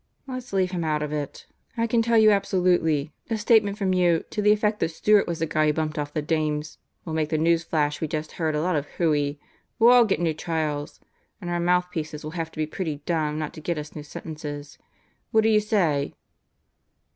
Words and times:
"Let's 0.25 0.51
leave 0.51 0.71
him 0.71 0.83
out 0.83 1.03
of 1.03 1.13
it. 1.13 1.45
I 1.77 1.85
can 1.85 2.01
tell 2.01 2.17
you 2.17 2.31
absolutely, 2.31 3.11
a 3.29 3.37
statement 3.37 3.77
from 3.77 3.93
you 3.93 4.23
to 4.31 4.41
the 4.41 4.51
effect 4.51 4.79
that 4.79 4.89
Stewart 4.89 5.27
was 5.27 5.37
the 5.37 5.45
guy 5.45 5.67
who 5.67 5.73
bumped 5.73 5.99
off 5.99 6.11
the 6.11 6.23
dames 6.23 6.79
will 7.05 7.13
make 7.13 7.29
the 7.29 7.37
news 7.37 7.63
flash 7.63 8.01
we 8.01 8.07
just 8.07 8.31
heard 8.31 8.55
a 8.55 8.61
lot 8.63 8.75
of 8.75 8.87
hooey. 8.97 9.39
We'll 9.77 9.91
all 9.93 10.05
get 10.05 10.19
new 10.19 10.33
trials. 10.33 11.01
And 11.39 11.51
our 11.51 11.59
mouthpieces 11.59 12.23
will 12.23 12.31
have 12.31 12.49
to 12.51 12.57
be 12.57 12.65
pretty 12.65 13.03
dumb 13.05 13.37
not 13.37 13.53
to 13.53 13.61
get 13.61 13.77
us 13.77 13.95
new 13.95 14.01
sentences. 14.01 14.79
What 15.29 15.41
do 15.41 15.49
you 15.49 15.59
say?" 15.59 16.15